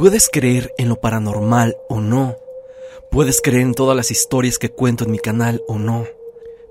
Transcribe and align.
Puedes 0.00 0.30
creer 0.30 0.72
en 0.78 0.88
lo 0.88 0.98
paranormal 0.98 1.76
o 1.90 2.00
no. 2.00 2.38
Puedes 3.10 3.42
creer 3.42 3.60
en 3.60 3.74
todas 3.74 3.94
las 3.94 4.10
historias 4.10 4.58
que 4.58 4.70
cuento 4.70 5.04
en 5.04 5.10
mi 5.10 5.18
canal 5.18 5.62
o 5.68 5.78
no. 5.78 6.06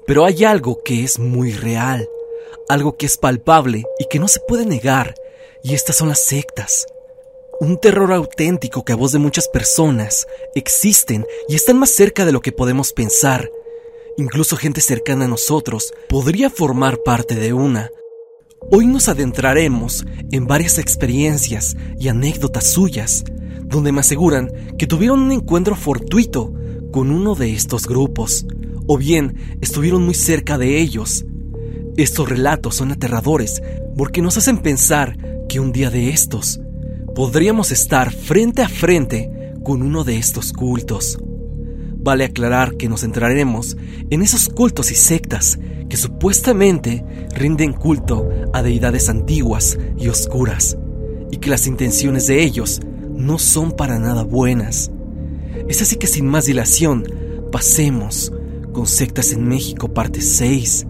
Pero 0.08 0.26
hay 0.26 0.46
algo 0.46 0.82
que 0.84 1.04
es 1.04 1.20
muy 1.20 1.52
real, 1.52 2.10
algo 2.68 2.98
que 2.98 3.06
es 3.06 3.18
palpable 3.18 3.84
y 4.00 4.06
que 4.10 4.18
no 4.18 4.28
se 4.28 4.40
puede 4.40 4.66
negar, 4.66 5.14
y 5.64 5.76
estas 5.76 5.98
son 5.98 6.10
las 6.10 6.24
sectas. 6.24 6.88
Un 7.60 7.78
terror 7.78 8.14
auténtico 8.14 8.84
que 8.84 8.94
a 8.94 8.96
voz 8.96 9.12
de 9.12 9.20
muchas 9.20 9.48
personas 9.48 10.26
existen 10.56 11.24
y 11.48 11.54
están 11.54 11.78
más 11.78 11.92
cerca 11.92 12.26
de 12.26 12.32
lo 12.32 12.42
que 12.42 12.52
podemos 12.52 12.94
pensar. 12.94 13.48
Incluso 14.18 14.58
gente 14.58 14.82
cercana 14.82 15.26
a 15.26 15.28
nosotros 15.28 15.94
podría 16.08 16.50
formar 16.50 17.04
parte 17.04 17.36
de 17.36 17.54
una. 17.54 17.92
Hoy 18.72 18.86
nos 18.86 19.08
adentraremos 19.08 20.06
en 20.32 20.46
varias 20.46 20.78
experiencias 20.78 21.76
y 21.98 22.08
anécdotas 22.10 22.66
suyas, 22.68 23.24
donde 23.64 23.92
me 23.92 24.02
aseguran 24.02 24.52
que 24.78 24.86
tuvieron 24.86 25.22
un 25.22 25.32
encuentro 25.32 25.76
fortuito 25.76 26.54
con 26.92 27.10
uno 27.12 27.36
de 27.36 27.54
estos 27.54 27.88
grupos, 27.88 28.46
o 28.86 28.98
bien 28.98 29.58
estuvieron 29.62 30.04
muy 30.04 30.14
cerca 30.14 30.58
de 30.58 30.80
ellos. 30.80 31.26
Estos 31.98 32.30
relatos 32.30 32.76
son 32.76 32.92
aterradores 32.92 33.62
porque 33.98 34.22
nos 34.22 34.38
hacen 34.38 34.60
pensar 34.60 35.18
que 35.48 35.60
un 35.60 35.72
día 35.72 35.90
de 35.90 36.10
estos 36.10 36.60
podríamos 37.16 37.72
estar 37.72 38.14
frente 38.14 38.62
a 38.62 38.70
frente 38.70 39.32
con 39.64 39.82
uno 39.82 40.04
de 40.04 40.18
estos 40.18 40.54
cultos. 40.54 41.18
Vale 42.10 42.26
aclarar 42.26 42.76
que 42.76 42.90
nos 42.90 43.02
centraremos 43.02 43.78
en 44.10 44.24
esos 44.24 44.50
cultos 44.50 44.90
y 44.90 44.96
sectas 44.96 45.60
que 45.90 45.96
supuestamente 45.96 47.06
rinden 47.36 47.72
culto 47.72 48.28
a 48.52 48.64
deidades 48.64 49.10
antiguas 49.10 49.78
y 49.96 50.08
oscuras, 50.08 50.76
y 51.30 51.38
que 51.38 51.52
las 51.52 51.68
intenciones 51.68 52.26
de 52.26 52.42
ellos 52.42 52.80
no 53.16 53.38
son 53.38 53.74
para 53.74 54.00
nada 54.00 54.24
buenas. 54.24 54.90
Es 55.68 55.84
así 55.84 55.98
que 55.98 56.08
sin 56.08 56.26
más 56.26 56.46
dilación, 56.46 57.04
pasemos 57.52 58.34
con 58.74 58.88
Sectas 58.88 59.32
en 59.32 59.48
México 59.48 59.94
parte 59.94 60.22
6. 60.22 60.88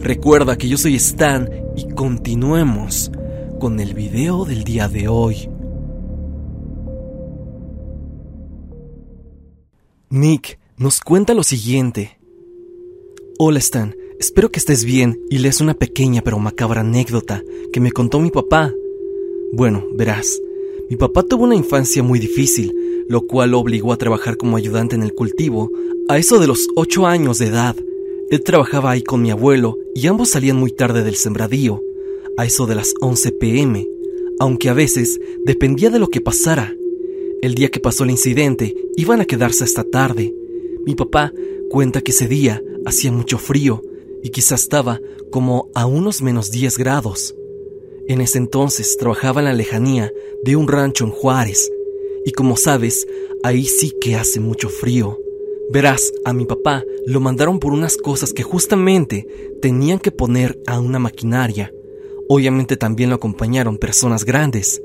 Recuerda 0.00 0.58
que 0.58 0.66
yo 0.66 0.78
soy 0.78 0.96
Stan 0.96 1.48
y 1.76 1.94
continuemos 1.94 3.12
con 3.60 3.78
el 3.78 3.94
video 3.94 4.44
del 4.44 4.64
día 4.64 4.88
de 4.88 5.06
hoy. 5.06 5.48
Nick 10.12 10.58
nos 10.76 10.98
cuenta 10.98 11.34
lo 11.34 11.44
siguiente. 11.44 12.18
Hola 13.38 13.60
Stan, 13.60 13.94
espero 14.18 14.50
que 14.50 14.58
estés 14.58 14.84
bien 14.84 15.16
y 15.30 15.38
lees 15.38 15.60
una 15.60 15.74
pequeña 15.74 16.20
pero 16.20 16.40
macabra 16.40 16.80
anécdota 16.80 17.44
que 17.72 17.78
me 17.78 17.92
contó 17.92 18.18
mi 18.18 18.32
papá. 18.32 18.72
Bueno, 19.52 19.86
verás, 19.94 20.36
mi 20.88 20.96
papá 20.96 21.22
tuvo 21.22 21.44
una 21.44 21.54
infancia 21.54 22.02
muy 22.02 22.18
difícil, 22.18 22.74
lo 23.08 23.28
cual 23.28 23.52
lo 23.52 23.60
obligó 23.60 23.92
a 23.92 23.98
trabajar 23.98 24.36
como 24.36 24.56
ayudante 24.56 24.96
en 24.96 25.04
el 25.04 25.14
cultivo 25.14 25.70
a 26.08 26.18
eso 26.18 26.40
de 26.40 26.48
los 26.48 26.66
8 26.74 27.06
años 27.06 27.38
de 27.38 27.46
edad. 27.46 27.76
Él 28.32 28.42
trabajaba 28.42 28.90
ahí 28.90 29.04
con 29.04 29.22
mi 29.22 29.30
abuelo 29.30 29.76
y 29.94 30.08
ambos 30.08 30.30
salían 30.30 30.56
muy 30.56 30.72
tarde 30.72 31.04
del 31.04 31.14
sembradío 31.14 31.82
a 32.36 32.46
eso 32.46 32.66
de 32.66 32.74
las 32.74 32.94
11 33.00 33.30
pm, 33.30 33.86
aunque 34.40 34.70
a 34.70 34.74
veces 34.74 35.20
dependía 35.46 35.88
de 35.88 36.00
lo 36.00 36.08
que 36.08 36.20
pasara. 36.20 36.74
El 37.42 37.54
día 37.54 37.70
que 37.70 37.80
pasó 37.80 38.04
el 38.04 38.10
incidente 38.10 38.76
iban 38.96 39.20
a 39.20 39.24
quedarse 39.24 39.64
hasta 39.64 39.82
tarde. 39.84 40.34
Mi 40.84 40.94
papá 40.94 41.32
cuenta 41.70 42.02
que 42.02 42.12
ese 42.12 42.28
día 42.28 42.62
hacía 42.84 43.12
mucho 43.12 43.38
frío 43.38 43.82
y 44.22 44.28
quizás 44.28 44.62
estaba 44.62 45.00
como 45.30 45.70
a 45.74 45.86
unos 45.86 46.20
menos 46.20 46.50
10 46.50 46.76
grados. 46.76 47.34
En 48.08 48.20
ese 48.20 48.38
entonces 48.38 48.96
trabajaba 48.98 49.40
en 49.40 49.46
la 49.46 49.54
lejanía 49.54 50.12
de 50.44 50.56
un 50.56 50.68
rancho 50.68 51.04
en 51.04 51.12
Juárez, 51.12 51.70
y 52.26 52.32
como 52.32 52.56
sabes, 52.56 53.06
ahí 53.42 53.64
sí 53.64 53.92
que 54.00 54.16
hace 54.16 54.40
mucho 54.40 54.68
frío. 54.68 55.18
Verás, 55.72 56.12
a 56.24 56.32
mi 56.32 56.44
papá 56.44 56.84
lo 57.06 57.20
mandaron 57.20 57.58
por 57.60 57.72
unas 57.72 57.96
cosas 57.96 58.32
que 58.32 58.42
justamente 58.42 59.26
tenían 59.62 59.98
que 59.98 60.10
poner 60.10 60.60
a 60.66 60.80
una 60.80 60.98
maquinaria. 60.98 61.72
Obviamente 62.28 62.76
también 62.76 63.08
lo 63.08 63.16
acompañaron 63.16 63.78
personas 63.78 64.24
grandes. 64.24 64.82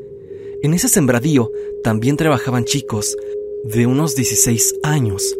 En 0.61 0.73
ese 0.73 0.87
sembradío 0.87 1.51
también 1.83 2.17
trabajaban 2.17 2.65
chicos 2.65 3.15
de 3.63 3.85
unos 3.85 4.15
16 4.15 4.75
años. 4.83 5.35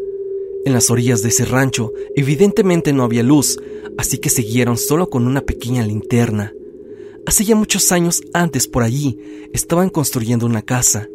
En 0.65 0.73
las 0.73 0.89
orillas 0.89 1.21
de 1.21 1.29
ese 1.29 1.45
rancho 1.45 1.93
evidentemente 2.15 2.91
no 2.91 3.03
había 3.03 3.23
luz, 3.23 3.57
así 3.97 4.17
que 4.17 4.29
siguieron 4.29 4.77
solo 4.77 5.09
con 5.09 5.27
una 5.27 5.41
pequeña 5.41 5.85
linterna. 5.85 6.53
Hace 7.25 7.45
ya 7.45 7.55
muchos 7.55 7.91
años 7.91 8.21
antes 8.33 8.67
por 8.67 8.83
allí 8.83 9.19
estaban 9.53 9.89
construyendo 9.89 10.45
una 10.45 10.61
casa, 10.61 11.07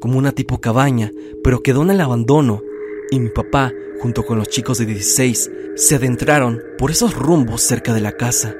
como 0.00 0.18
una 0.18 0.32
tipo 0.32 0.60
cabaña, 0.60 1.12
pero 1.42 1.62
quedó 1.62 1.82
en 1.82 1.90
el 1.90 2.00
abandono, 2.00 2.62
y 3.10 3.20
mi 3.20 3.30
papá, 3.30 3.72
junto 4.00 4.24
con 4.24 4.38
los 4.38 4.48
chicos 4.48 4.78
de 4.78 4.86
16, 4.86 5.50
se 5.76 5.94
adentraron 5.94 6.60
por 6.78 6.90
esos 6.90 7.14
rumbos 7.14 7.62
cerca 7.62 7.94
de 7.94 8.00
la 8.00 8.12
casa. 8.12 8.56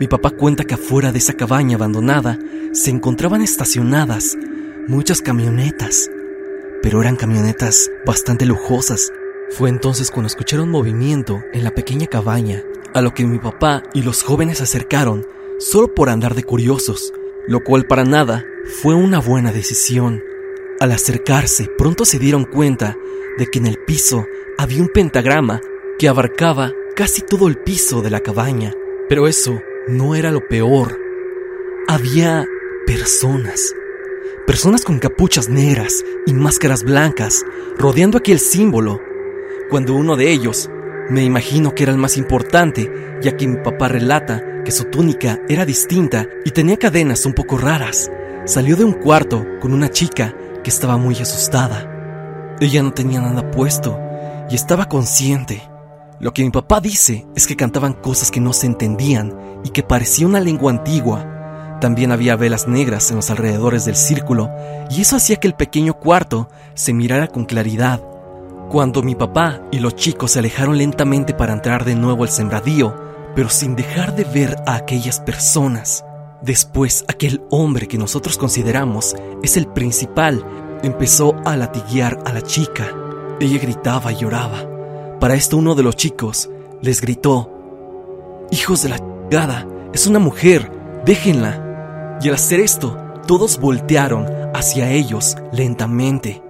Mi 0.00 0.08
papá 0.08 0.30
cuenta 0.30 0.64
que 0.64 0.74
afuera 0.74 1.12
de 1.12 1.18
esa 1.18 1.34
cabaña 1.34 1.76
abandonada 1.76 2.38
se 2.72 2.90
encontraban 2.90 3.42
estacionadas 3.42 4.36
muchas 4.88 5.22
camionetas, 5.22 6.10
pero 6.82 7.00
eran 7.00 7.16
camionetas 7.16 7.90
bastante 8.04 8.44
lujosas. 8.44 9.12
Fue 9.50 9.68
entonces 9.68 10.10
cuando 10.10 10.26
escucharon 10.26 10.70
movimiento 10.70 11.42
en 11.52 11.64
la 11.64 11.70
pequeña 11.70 12.06
cabaña, 12.06 12.62
a 12.92 13.00
lo 13.00 13.14
que 13.14 13.24
mi 13.24 13.38
papá 13.38 13.82
y 13.94 14.02
los 14.02 14.22
jóvenes 14.22 14.58
se 14.58 14.64
acercaron 14.64 15.26
solo 15.58 15.94
por 15.94 16.08
andar 16.08 16.34
de 16.34 16.44
curiosos, 16.44 17.12
lo 17.46 17.62
cual 17.62 17.86
para 17.86 18.04
nada 18.04 18.44
fue 18.82 18.94
una 18.94 19.20
buena 19.20 19.52
decisión. 19.52 20.22
Al 20.80 20.92
acercarse, 20.92 21.68
pronto 21.78 22.04
se 22.04 22.18
dieron 22.18 22.44
cuenta 22.44 22.96
de 23.38 23.46
que 23.46 23.58
en 23.58 23.66
el 23.66 23.78
piso 23.78 24.26
había 24.58 24.82
un 24.82 24.88
pentagrama 24.88 25.60
que 25.98 26.08
abarcaba 26.08 26.72
casi 26.96 27.22
todo 27.22 27.48
el 27.48 27.58
piso 27.58 28.02
de 28.02 28.10
la 28.10 28.20
cabaña. 28.20 28.72
Pero 29.08 29.28
eso 29.28 29.60
no 29.86 30.14
era 30.14 30.30
lo 30.30 30.46
peor. 30.46 30.98
Había 31.88 32.46
personas. 32.86 33.74
Personas 34.46 34.84
con 34.84 34.98
capuchas 34.98 35.48
negras 35.48 36.04
y 36.26 36.32
máscaras 36.32 36.84
blancas 36.84 37.44
rodeando 37.76 38.18
aquel 38.18 38.38
símbolo. 38.38 39.00
Cuando 39.70 39.94
uno 39.94 40.16
de 40.16 40.32
ellos, 40.32 40.70
me 41.10 41.22
imagino 41.22 41.74
que 41.74 41.82
era 41.82 41.92
el 41.92 41.98
más 41.98 42.16
importante, 42.16 42.90
ya 43.20 43.36
que 43.36 43.46
mi 43.46 43.56
papá 43.62 43.88
relata 43.88 44.62
que 44.64 44.70
su 44.70 44.84
túnica 44.84 45.40
era 45.48 45.66
distinta 45.66 46.28
y 46.44 46.50
tenía 46.50 46.78
cadenas 46.78 47.26
un 47.26 47.34
poco 47.34 47.58
raras, 47.58 48.10
salió 48.46 48.76
de 48.76 48.84
un 48.84 48.94
cuarto 48.94 49.46
con 49.60 49.74
una 49.74 49.90
chica 49.90 50.34
que 50.62 50.70
estaba 50.70 50.96
muy 50.96 51.16
asustada. 51.16 52.56
Ella 52.60 52.82
no 52.82 52.92
tenía 52.92 53.20
nada 53.20 53.50
puesto 53.50 54.00
y 54.48 54.54
estaba 54.54 54.86
consciente. 54.88 55.73
Lo 56.20 56.32
que 56.32 56.42
mi 56.42 56.50
papá 56.50 56.80
dice 56.80 57.26
es 57.34 57.46
que 57.46 57.56
cantaban 57.56 57.92
cosas 57.92 58.30
que 58.30 58.40
no 58.40 58.52
se 58.52 58.66
entendían 58.66 59.34
y 59.64 59.70
que 59.70 59.82
parecía 59.82 60.26
una 60.26 60.40
lengua 60.40 60.70
antigua. 60.70 61.78
También 61.80 62.12
había 62.12 62.36
velas 62.36 62.68
negras 62.68 63.10
en 63.10 63.16
los 63.16 63.30
alrededores 63.30 63.84
del 63.84 63.96
círculo 63.96 64.50
y 64.90 65.00
eso 65.00 65.16
hacía 65.16 65.36
que 65.36 65.48
el 65.48 65.54
pequeño 65.54 65.94
cuarto 65.94 66.48
se 66.74 66.92
mirara 66.92 67.28
con 67.28 67.44
claridad. 67.44 68.00
Cuando 68.70 69.02
mi 69.02 69.14
papá 69.14 69.60
y 69.70 69.80
los 69.80 69.96
chicos 69.96 70.32
se 70.32 70.38
alejaron 70.38 70.78
lentamente 70.78 71.34
para 71.34 71.52
entrar 71.52 71.84
de 71.84 71.94
nuevo 71.94 72.22
al 72.22 72.30
sembradío, 72.30 72.94
pero 73.34 73.48
sin 73.48 73.76
dejar 73.76 74.14
de 74.14 74.24
ver 74.24 74.56
a 74.66 74.76
aquellas 74.76 75.20
personas, 75.20 76.04
después 76.40 77.04
aquel 77.08 77.42
hombre 77.50 77.88
que 77.88 77.98
nosotros 77.98 78.38
consideramos 78.38 79.16
es 79.42 79.56
el 79.56 79.66
principal 79.66 80.44
empezó 80.82 81.34
a 81.44 81.56
latiguear 81.56 82.18
a 82.24 82.32
la 82.32 82.42
chica. 82.42 82.88
Ella 83.40 83.58
gritaba 83.58 84.12
y 84.12 84.16
lloraba. 84.16 84.73
Para 85.24 85.36
esto 85.36 85.56
uno 85.56 85.74
de 85.74 85.82
los 85.82 85.96
chicos 85.96 86.50
les 86.82 87.00
gritó, 87.00 87.50
Hijos 88.50 88.82
de 88.82 88.90
la 88.90 88.98
chingada, 88.98 89.66
es 89.94 90.06
una 90.06 90.18
mujer, 90.18 90.70
déjenla. 91.06 92.18
Y 92.20 92.28
al 92.28 92.34
hacer 92.34 92.60
esto, 92.60 92.98
todos 93.26 93.58
voltearon 93.58 94.26
hacia 94.54 94.90
ellos 94.90 95.38
lentamente. 95.50 96.42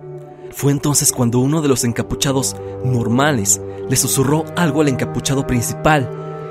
Fue 0.50 0.73
entonces 0.73 1.12
cuando 1.12 1.38
uno 1.38 1.62
de 1.62 1.69
los 1.69 1.85
encapuchados 1.85 2.56
normales 2.85 3.61
le 3.88 3.94
susurró 3.94 4.44
algo 4.56 4.81
al 4.81 4.88
encapuchado 4.88 5.47
principal 5.47 6.11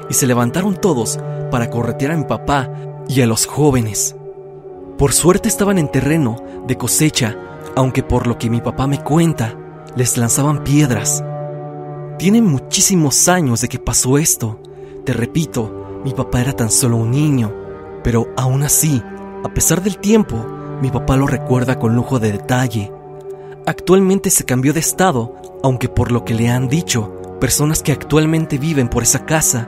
y 0.09 0.13
se 0.13 0.25
levantaron 0.25 0.77
todos 0.77 1.19
para 1.51 1.69
corretear 1.69 2.13
a 2.13 2.17
mi 2.17 2.23
papá 2.23 2.71
y 3.09 3.19
a 3.19 3.27
los 3.27 3.45
jóvenes. 3.45 4.15
Por 4.97 5.11
suerte 5.11 5.49
estaban 5.49 5.77
en 5.77 5.91
terreno 5.91 6.37
de 6.67 6.77
cosecha, 6.77 7.35
aunque 7.75 8.01
por 8.01 8.27
lo 8.27 8.37
que 8.37 8.49
mi 8.49 8.61
papá 8.61 8.87
me 8.87 9.03
cuenta, 9.03 9.57
les 9.97 10.17
lanzaban 10.17 10.63
piedras 10.63 11.21
tiene 12.17 12.41
muchísimos 12.41 13.27
años 13.27 13.61
de 13.61 13.67
que 13.67 13.79
pasó 13.79 14.17
esto. 14.17 14.59
Te 15.05 15.13
repito, 15.13 16.01
mi 16.03 16.13
papá 16.13 16.41
era 16.41 16.53
tan 16.53 16.71
solo 16.71 16.97
un 16.97 17.11
niño, 17.11 17.53
pero 18.03 18.27
aún 18.37 18.63
así, 18.63 19.01
a 19.43 19.53
pesar 19.53 19.81
del 19.81 19.97
tiempo, 19.97 20.45
mi 20.81 20.89
papá 20.89 21.15
lo 21.15 21.27
recuerda 21.27 21.79
con 21.79 21.95
lujo 21.95 22.19
de 22.19 22.31
detalle. 22.31 22.91
Actualmente 23.65 24.29
se 24.29 24.45
cambió 24.45 24.73
de 24.73 24.79
estado, 24.79 25.35
aunque 25.63 25.89
por 25.89 26.11
lo 26.11 26.25
que 26.25 26.33
le 26.33 26.49
han 26.49 26.67
dicho, 26.67 27.13
personas 27.39 27.81
que 27.81 27.91
actualmente 27.91 28.57
viven 28.57 28.89
por 28.89 29.03
esa 29.03 29.25
casa 29.25 29.67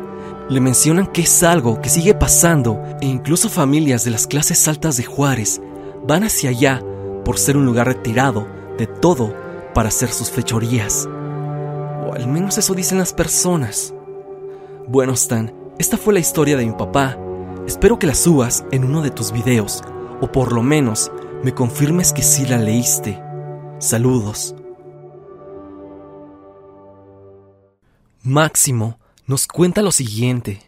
le 0.49 0.61
mencionan 0.61 1.07
que 1.07 1.21
es 1.21 1.43
algo 1.43 1.81
que 1.81 1.89
sigue 1.89 2.13
pasando 2.13 2.79
e 3.01 3.05
incluso 3.07 3.49
familias 3.49 4.03
de 4.03 4.11
las 4.11 4.27
clases 4.27 4.67
altas 4.67 4.97
de 4.97 5.03
Juárez 5.03 5.59
van 6.07 6.23
hacia 6.23 6.51
allá 6.51 6.83
por 7.23 7.39
ser 7.39 7.57
un 7.57 7.65
lugar 7.65 7.87
retirado 7.87 8.47
de 8.77 8.85
todo 8.85 9.33
para 9.73 9.89
hacer 9.89 10.11
sus 10.11 10.29
fechorías. 10.29 11.09
O 12.05 12.13
al 12.13 12.27
menos 12.27 12.57
eso 12.57 12.73
dicen 12.73 12.99
las 12.99 13.13
personas. 13.13 13.93
Bueno, 14.87 15.13
Stan, 15.13 15.51
esta 15.79 15.97
fue 15.97 16.13
la 16.13 16.19
historia 16.19 16.55
de 16.55 16.65
mi 16.65 16.73
papá. 16.73 17.17
Espero 17.65 17.97
que 17.97 18.07
la 18.07 18.13
subas 18.13 18.63
en 18.71 18.83
uno 18.83 19.01
de 19.01 19.09
tus 19.09 19.31
videos, 19.31 19.81
o 20.21 20.31
por 20.31 20.53
lo 20.53 20.61
menos 20.61 21.11
me 21.43 21.53
confirmes 21.53 22.13
que 22.13 22.21
sí 22.21 22.45
la 22.45 22.59
leíste. 22.59 23.19
Saludos. 23.79 24.55
Máximo 28.21 28.99
nos 29.25 29.47
cuenta 29.47 29.81
lo 29.81 29.91
siguiente. 29.91 30.61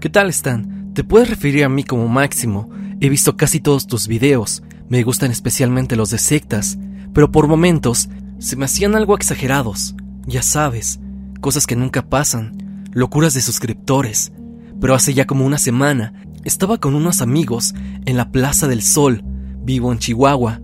¿Qué 0.00 0.10
tal 0.10 0.28
Stan? 0.28 0.92
Te 0.92 1.04
puedes 1.04 1.30
referir 1.30 1.64
a 1.64 1.68
mí 1.68 1.84
como 1.84 2.08
Máximo. 2.08 2.68
He 3.00 3.08
visto 3.08 3.36
casi 3.36 3.60
todos 3.60 3.86
tus 3.86 4.06
videos. 4.06 4.62
Me 4.88 5.02
gustan 5.02 5.30
especialmente 5.30 5.96
los 5.96 6.10
de 6.10 6.18
sectas, 6.18 6.78
pero 7.14 7.32
por 7.32 7.46
momentos 7.46 8.08
se 8.38 8.56
me 8.56 8.66
hacían 8.66 8.94
algo 8.94 9.14
exagerados. 9.14 9.94
Ya 10.28 10.42
sabes, 10.42 11.00
cosas 11.40 11.66
que 11.66 11.74
nunca 11.74 12.10
pasan, 12.10 12.84
locuras 12.92 13.32
de 13.32 13.40
suscriptores. 13.40 14.30
Pero 14.78 14.94
hace 14.94 15.14
ya 15.14 15.26
como 15.26 15.46
una 15.46 15.56
semana 15.56 16.12
estaba 16.44 16.76
con 16.76 16.94
unos 16.94 17.22
amigos 17.22 17.74
en 18.04 18.18
la 18.18 18.30
Plaza 18.30 18.68
del 18.68 18.82
Sol, 18.82 19.24
vivo 19.62 19.90
en 19.90 19.98
Chihuahua. 19.98 20.60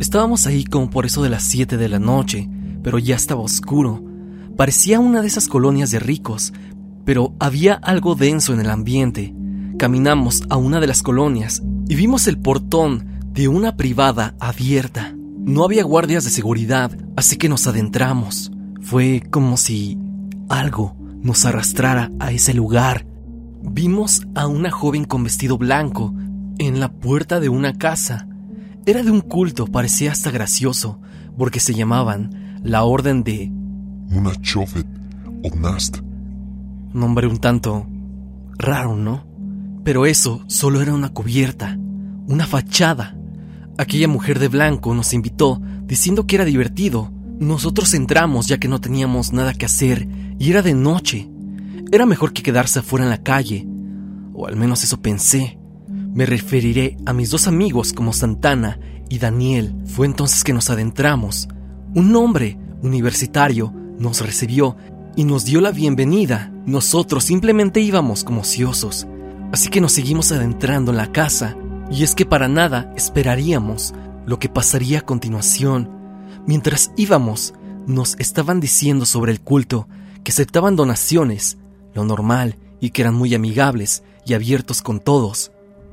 Estábamos 0.00 0.46
ahí 0.46 0.64
como 0.64 0.90
por 0.90 1.06
eso 1.06 1.22
de 1.22 1.30
las 1.30 1.44
7 1.44 1.78
de 1.78 1.88
la 1.88 1.98
noche, 1.98 2.50
pero 2.82 2.98
ya 2.98 3.16
estaba 3.16 3.40
oscuro. 3.40 4.04
Parecía 4.54 5.00
una 5.00 5.22
de 5.22 5.28
esas 5.28 5.48
colonias 5.48 5.90
de 5.90 5.98
ricos, 5.98 6.52
pero 7.06 7.34
había 7.38 7.72
algo 7.72 8.16
denso 8.16 8.52
en 8.52 8.60
el 8.60 8.68
ambiente. 8.68 9.34
Caminamos 9.78 10.42
a 10.50 10.58
una 10.58 10.78
de 10.78 10.88
las 10.88 11.02
colonias 11.02 11.62
y 11.88 11.94
vimos 11.94 12.26
el 12.26 12.36
portón 12.38 13.06
de 13.32 13.48
una 13.48 13.78
privada 13.78 14.34
abierta. 14.40 15.14
No 15.38 15.64
había 15.64 15.84
guardias 15.84 16.24
de 16.24 16.30
seguridad, 16.30 16.94
así 17.16 17.38
que 17.38 17.48
nos 17.48 17.66
adentramos. 17.66 18.52
Fue 18.86 19.20
como 19.32 19.56
si 19.56 19.98
algo 20.48 20.96
nos 21.20 21.44
arrastrara 21.44 22.12
a 22.20 22.30
ese 22.30 22.54
lugar. 22.54 23.04
Vimos 23.60 24.28
a 24.36 24.46
una 24.46 24.70
joven 24.70 25.04
con 25.04 25.24
vestido 25.24 25.58
blanco 25.58 26.14
en 26.58 26.78
la 26.78 26.92
puerta 26.92 27.40
de 27.40 27.48
una 27.48 27.72
casa. 27.72 28.28
Era 28.86 29.02
de 29.02 29.10
un 29.10 29.22
culto, 29.22 29.66
parecía 29.66 30.12
hasta 30.12 30.30
gracioso, 30.30 31.00
porque 31.36 31.58
se 31.58 31.74
llamaban 31.74 32.60
la 32.62 32.84
Orden 32.84 33.24
de... 33.24 33.50
Una 34.12 34.40
Chofet 34.40 34.86
Nast. 35.60 35.98
Nombre 36.92 37.26
un 37.26 37.38
tanto 37.38 37.88
raro, 38.56 38.94
¿no? 38.94 39.26
Pero 39.82 40.06
eso 40.06 40.44
solo 40.46 40.80
era 40.80 40.94
una 40.94 41.08
cubierta, 41.08 41.76
una 42.28 42.46
fachada. 42.46 43.16
Aquella 43.78 44.06
mujer 44.06 44.38
de 44.38 44.46
blanco 44.46 44.94
nos 44.94 45.12
invitó 45.12 45.60
diciendo 45.86 46.28
que 46.28 46.36
era 46.36 46.44
divertido. 46.44 47.10
Nosotros 47.38 47.92
entramos 47.92 48.46
ya 48.46 48.58
que 48.58 48.68
no 48.68 48.80
teníamos 48.80 49.32
nada 49.32 49.52
que 49.52 49.66
hacer 49.66 50.08
y 50.38 50.50
era 50.50 50.62
de 50.62 50.72
noche. 50.72 51.28
Era 51.92 52.06
mejor 52.06 52.32
que 52.32 52.42
quedarse 52.42 52.78
afuera 52.78 53.04
en 53.04 53.10
la 53.10 53.22
calle, 53.22 53.66
o 54.32 54.46
al 54.46 54.56
menos 54.56 54.82
eso 54.84 55.02
pensé. 55.02 55.58
Me 56.14 56.24
referiré 56.24 56.96
a 57.04 57.12
mis 57.12 57.30
dos 57.30 57.46
amigos 57.46 57.92
como 57.92 58.14
Santana 58.14 58.80
y 59.10 59.18
Daniel. 59.18 59.74
Fue 59.84 60.06
entonces 60.06 60.44
que 60.44 60.54
nos 60.54 60.70
adentramos. 60.70 61.46
Un 61.94 62.16
hombre 62.16 62.58
universitario 62.82 63.72
nos 63.98 64.22
recibió 64.22 64.76
y 65.14 65.24
nos 65.24 65.44
dio 65.44 65.60
la 65.60 65.72
bienvenida. 65.72 66.50
Nosotros 66.64 67.24
simplemente 67.24 67.80
íbamos 67.80 68.24
como 68.24 68.40
ociosos. 68.40 69.06
Así 69.52 69.68
que 69.68 69.82
nos 69.82 69.92
seguimos 69.92 70.32
adentrando 70.32 70.90
en 70.90 70.96
la 70.96 71.12
casa 71.12 71.54
y 71.90 72.02
es 72.02 72.14
que 72.14 72.24
para 72.24 72.48
nada 72.48 72.90
esperaríamos 72.96 73.94
lo 74.24 74.38
que 74.38 74.48
pasaría 74.48 75.00
a 75.00 75.02
continuación. 75.02 75.95
Mientras 76.46 76.92
íbamos, 76.96 77.54
nos 77.86 78.16
estaban 78.18 78.60
diciendo 78.60 79.04
sobre 79.04 79.32
el 79.32 79.40
culto 79.40 79.88
que 80.24 80.32
aceptaban 80.32 80.76
donaciones, 80.76 81.58
lo 81.94 82.04
normal, 82.04 82.56
y 82.80 82.90
que 82.90 83.02
eran 83.02 83.14
muy 83.14 83.34
amigables 83.34 84.02
y 84.24 84.34
abiertos 84.34 84.82
con 84.82 85.00
todos. 85.00 85.52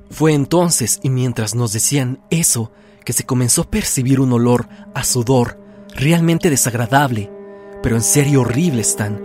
Fue 0.09 0.33
entonces 0.33 0.99
y 1.01 1.09
mientras 1.09 1.55
nos 1.55 1.73
decían 1.73 2.19
eso 2.29 2.71
que 3.05 3.13
se 3.13 3.25
comenzó 3.25 3.63
a 3.63 3.69
percibir 3.69 4.19
un 4.19 4.31
olor 4.33 4.67
a 4.93 5.03
sudor 5.03 5.59
realmente 5.95 6.49
desagradable, 6.49 7.31
pero 7.81 7.95
en 7.95 8.01
serio 8.01 8.41
horrible, 8.41 8.81
Stan. 8.81 9.21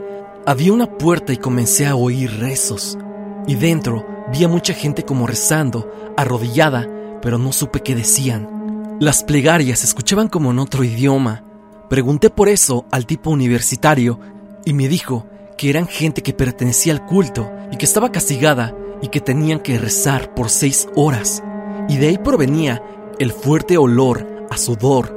Había 0.47 0.73
una 0.73 0.99
puerta 0.99 1.33
y 1.33 1.37
comencé 1.37 1.87
a 1.87 1.95
oír 1.95 2.31
rezos, 2.39 2.99
y 3.47 3.55
dentro 3.55 4.07
vi 4.33 4.45
a 4.45 4.49
mucha 4.49 4.75
gente 4.75 5.05
como 5.05 5.27
rezando 5.27 5.91
arrodillada, 6.17 6.89
pero 7.23 7.39
no 7.39 7.53
supe 7.53 7.81
qué 7.81 7.95
decían. 7.95 8.58
Las 9.01 9.23
plegarias 9.23 9.79
se 9.79 9.87
escuchaban 9.87 10.27
como 10.27 10.51
en 10.51 10.59
otro 10.59 10.83
idioma. 10.83 11.45
Pregunté 11.89 12.31
por 12.31 12.49
eso 12.49 12.85
al 12.91 13.07
tipo 13.07 13.31
universitario 13.31 14.19
y 14.65 14.73
me 14.73 14.89
dijo 14.89 15.25
que 15.57 15.71
eran 15.71 15.87
gente 15.87 16.21
que 16.21 16.33
pertenecía 16.33 16.95
al 16.95 17.07
culto 17.07 17.49
y 17.71 17.77
que 17.77 17.85
estaba 17.85 18.11
castigada 18.11 18.75
y 19.01 19.07
que 19.07 19.21
tenían 19.21 19.61
que 19.61 19.79
rezar 19.79 20.35
por 20.35 20.51
seis 20.51 20.89
horas. 20.97 21.45
Y 21.89 21.99
de 21.99 22.09
ahí 22.09 22.19
provenía 22.19 22.83
el 23.21 23.31
fuerte 23.31 23.79
olor 23.79 24.49
a 24.51 24.57
sudor, 24.57 25.17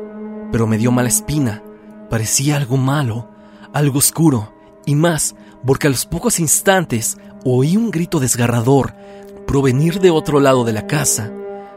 pero 0.51 0.67
me 0.67 0.77
dio 0.77 0.91
mala 0.91 1.09
espina. 1.09 1.63
Parecía 2.07 2.57
algo 2.57 2.77
malo, 2.77 3.29
algo 3.73 3.97
oscuro, 3.97 4.53
y 4.85 4.93
más 4.93 5.33
porque 5.65 5.87
a 5.87 5.89
los 5.89 6.05
pocos 6.05 6.39
instantes 6.39 7.17
oí 7.43 7.77
un 7.77 7.89
grito 7.89 8.19
desgarrador 8.19 8.93
provenir 9.47 9.99
de 9.99 10.11
otro 10.11 10.39
lado 10.39 10.63
de 10.63 10.73
la 10.73 10.85
casa, 10.85 11.31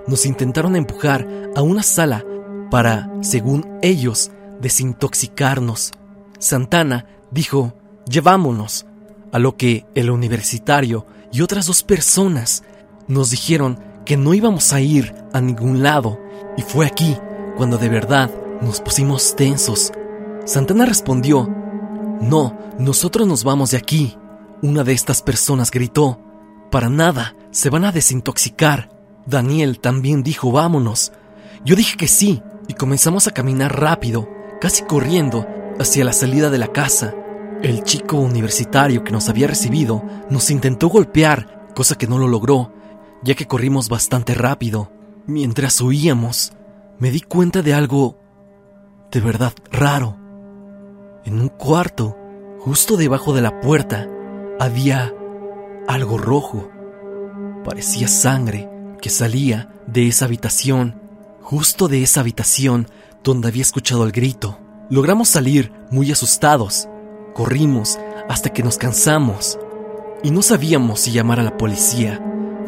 nos 0.07 0.27
intentaron 0.27 0.77
empujar 0.77 1.27
a 1.57 1.63
una 1.63 1.83
sala 1.83 2.25
para, 2.71 3.11
según 3.23 3.79
ellos, 3.83 4.31
desintoxicarnos. 4.61 5.93
Santana 6.39 7.07
dijo, 7.31 7.75
llevámonos, 8.09 8.87
a 9.33 9.41
lo 9.41 9.57
que 9.57 9.85
el 9.97 10.11
universitario 10.11 11.07
y 11.33 11.43
otras 11.43 11.67
dos 11.67 11.83
personas 11.83 12.63
nos 13.09 13.31
dijeron 13.31 13.81
que 14.05 14.17
no 14.17 14.33
íbamos 14.33 14.73
a 14.73 14.81
ir 14.81 15.13
a 15.33 15.41
ningún 15.41 15.83
lado, 15.83 16.21
y 16.57 16.63
fue 16.63 16.87
aquí 16.87 17.17
cuando 17.57 17.77
de 17.77 17.89
verdad 17.89 18.31
nos 18.61 18.81
pusimos 18.81 19.35
tensos. 19.35 19.93
Santana 20.45 20.87
respondió, 20.87 21.49
no, 22.21 22.57
nosotros 22.79 23.27
nos 23.27 23.43
vamos 23.43 23.73
de 23.73 23.77
aquí. 23.77 24.17
Una 24.63 24.85
de 24.85 24.93
estas 24.93 25.21
personas 25.21 25.71
gritó, 25.71 26.21
para 26.71 26.89
nada, 26.89 27.35
se 27.51 27.71
van 27.71 27.85
a 27.85 27.93
desintoxicar. 27.93 28.94
Daniel 29.27 29.81
también 29.81 30.23
dijo 30.23 30.53
vámonos. 30.53 31.13
Yo 31.65 31.77
dije 31.77 31.97
que 31.97 32.09
sí 32.09 32.43
y 32.69 32.75
comenzamos 32.75 33.27
a 33.27 33.31
caminar 33.31 33.81
rápido, 33.81 34.29
casi 34.61 34.85
corriendo, 34.85 35.47
hacia 35.79 36.05
la 36.05 36.13
salida 36.13 36.51
de 36.51 36.59
la 36.59 36.69
casa. 36.69 37.15
El 37.63 37.83
chico 37.83 38.19
universitario 38.19 39.05
que 39.05 39.13
nos 39.13 39.29
había 39.29 39.47
recibido 39.47 40.03
nos 40.29 40.51
intentó 40.51 40.89
golpear, 40.89 41.69
cosa 41.75 41.97
que 41.97 42.07
no 42.07 42.19
lo 42.19 42.29
logró, 42.29 42.73
ya 43.23 43.35
que 43.35 43.47
corrimos 43.47 43.89
bastante 43.89 44.35
rápido. 44.35 44.91
Mientras 45.27 45.81
huíamos, 45.81 46.53
me 46.99 47.11
di 47.11 47.21
cuenta 47.21 47.63
de 47.63 47.73
algo 47.73 48.19
de 49.11 49.21
verdad 49.21 49.55
raro. 49.73 50.19
En 51.25 51.41
un 51.41 51.49
cuarto, 51.49 52.19
justo 52.59 52.99
debajo 52.99 53.33
de 53.33 53.41
la 53.41 53.61
puerta, 53.61 54.07
había 54.61 55.15
algo 55.89 56.19
rojo. 56.19 56.69
Parecía 57.65 58.09
sangre 58.09 58.74
que 59.05 59.11
salía 59.11 59.69
de 59.87 60.09
esa 60.09 60.25
habitación, 60.25 60.99
justo 61.43 61.89
de 61.89 62.03
esa 62.03 62.21
habitación 62.21 62.89
donde 63.23 63.49
había 63.49 63.61
escuchado 63.61 64.03
el 64.07 64.13
grito. 64.13 64.59
Logramos 64.89 65.29
salir 65.29 65.73
muy 65.91 66.11
asustados. 66.11 66.89
Corrimos 67.35 67.99
hasta 68.31 68.49
que 68.49 68.63
nos 68.63 68.79
cansamos 68.79 69.59
y 70.23 70.31
no 70.31 70.41
sabíamos 70.41 71.01
si 71.01 71.13
llamar 71.13 71.39
a 71.39 71.43
la 71.43 71.59
policía, 71.59 72.19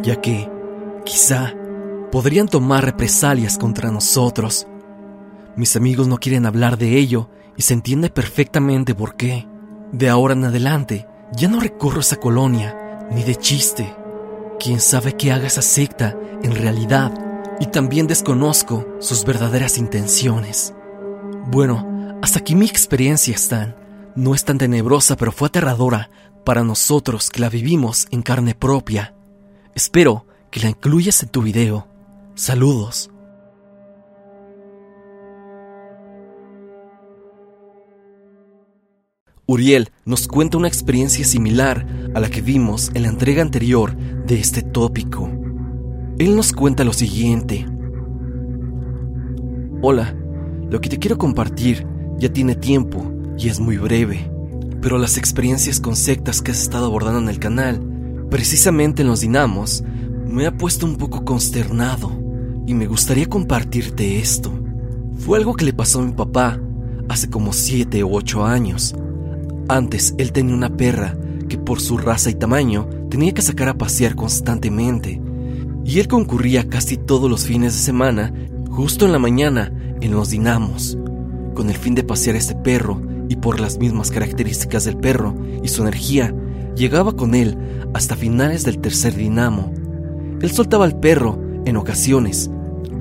ya 0.02 0.20
que, 0.20 0.50
quizá, 1.06 1.54
podrían 2.12 2.48
tomar 2.48 2.84
represalias 2.84 3.56
contra 3.56 3.90
nosotros. 3.90 4.66
Mis 5.56 5.74
amigos 5.74 6.06
no 6.06 6.18
quieren 6.18 6.44
hablar 6.44 6.76
de 6.76 6.98
ello 6.98 7.30
y 7.56 7.62
se 7.62 7.72
entiende 7.72 8.10
perfectamente 8.10 8.94
por 8.94 9.16
qué. 9.16 9.48
De 9.90 10.10
ahora 10.10 10.34
en 10.34 10.44
adelante, 10.44 11.08
ya 11.32 11.48
no 11.48 11.60
recorro 11.60 12.00
esa 12.00 12.16
colonia 12.16 13.08
ni 13.10 13.22
de 13.22 13.36
chiste. 13.36 13.96
¿Quién 14.58 14.80
sabe 14.80 15.16
qué 15.16 15.32
haga 15.32 15.46
esa 15.46 15.62
secta 15.62 16.16
en 16.42 16.54
realidad? 16.54 17.12
Y 17.60 17.66
también 17.66 18.06
desconozco 18.06 18.86
sus 19.00 19.24
verdaderas 19.24 19.78
intenciones. 19.78 20.74
Bueno, 21.46 22.18
hasta 22.22 22.40
aquí 22.40 22.54
mi 22.54 22.66
experiencia, 22.66 23.34
Stan. 23.34 23.76
No 24.14 24.34
es 24.34 24.44
tan 24.44 24.58
tenebrosa, 24.58 25.16
pero 25.16 25.32
fue 25.32 25.48
aterradora 25.48 26.10
para 26.44 26.64
nosotros 26.64 27.28
que 27.28 27.40
la 27.40 27.48
vivimos 27.48 28.06
en 28.10 28.22
carne 28.22 28.54
propia. 28.54 29.14
Espero 29.74 30.26
que 30.50 30.60
la 30.60 30.70
incluyas 30.70 31.22
en 31.22 31.28
tu 31.28 31.42
video. 31.42 31.86
Saludos. 32.34 33.10
Uriel 39.48 39.92
nos 40.04 40.26
cuenta 40.26 40.58
una 40.58 40.66
experiencia 40.66 41.24
similar 41.24 41.86
a 42.14 42.20
la 42.20 42.28
que 42.28 42.40
vimos 42.40 42.90
en 42.94 43.02
la 43.02 43.08
entrega 43.08 43.42
anterior 43.42 43.96
de 43.96 44.40
este 44.40 44.62
tópico. 44.62 45.30
Él 46.18 46.34
nos 46.34 46.52
cuenta 46.52 46.82
lo 46.82 46.92
siguiente. 46.92 47.64
Hola, 49.82 50.16
lo 50.68 50.80
que 50.80 50.88
te 50.88 50.98
quiero 50.98 51.16
compartir 51.16 51.86
ya 52.18 52.32
tiene 52.32 52.56
tiempo 52.56 53.08
y 53.38 53.48
es 53.48 53.60
muy 53.60 53.76
breve, 53.76 54.28
pero 54.82 54.98
las 54.98 55.16
experiencias 55.16 55.78
con 55.78 55.94
sectas 55.94 56.42
que 56.42 56.50
has 56.50 56.60
estado 56.60 56.86
abordando 56.86 57.20
en 57.20 57.28
el 57.28 57.38
canal, 57.38 57.80
precisamente 58.28 59.02
en 59.02 59.08
los 59.08 59.20
dinamos, 59.20 59.84
me 60.26 60.46
ha 60.46 60.56
puesto 60.56 60.86
un 60.86 60.96
poco 60.96 61.24
consternado 61.24 62.10
y 62.66 62.74
me 62.74 62.88
gustaría 62.88 63.26
compartirte 63.26 64.18
esto. 64.18 64.52
Fue 65.18 65.38
algo 65.38 65.54
que 65.54 65.66
le 65.66 65.72
pasó 65.72 66.00
a 66.00 66.04
mi 66.04 66.12
papá 66.14 66.58
hace 67.08 67.30
como 67.30 67.52
7 67.52 68.02
o 68.02 68.10
8 68.10 68.44
años. 68.44 68.96
Antes 69.68 70.14
él 70.18 70.32
tenía 70.32 70.54
una 70.54 70.76
perra 70.76 71.16
que 71.48 71.58
por 71.58 71.80
su 71.80 71.98
raza 71.98 72.30
y 72.30 72.34
tamaño 72.34 72.88
tenía 73.10 73.32
que 73.32 73.42
sacar 73.42 73.68
a 73.68 73.74
pasear 73.78 74.14
constantemente, 74.14 75.20
y 75.84 75.98
él 75.98 76.08
concurría 76.08 76.68
casi 76.68 76.96
todos 76.96 77.30
los 77.30 77.44
fines 77.44 77.72
de 77.74 77.80
semana, 77.80 78.32
justo 78.70 79.06
en 79.06 79.12
la 79.12 79.18
mañana, 79.18 79.72
en 80.00 80.12
los 80.12 80.30
dinamos, 80.30 80.98
con 81.54 81.68
el 81.68 81.76
fin 81.76 81.94
de 81.94 82.04
pasear 82.04 82.36
este 82.36 82.54
perro 82.54 83.00
y 83.28 83.36
por 83.36 83.58
las 83.58 83.78
mismas 83.78 84.10
características 84.10 84.84
del 84.84 84.98
perro 84.98 85.34
y 85.62 85.68
su 85.68 85.82
energía, 85.82 86.34
llegaba 86.76 87.12
con 87.12 87.34
él 87.34 87.56
hasta 87.92 88.14
finales 88.14 88.64
del 88.64 88.78
tercer 88.78 89.14
dinamo. 89.16 89.72
Él 90.40 90.50
soltaba 90.50 90.84
al 90.84 91.00
perro 91.00 91.40
en 91.64 91.76
ocasiones, 91.76 92.50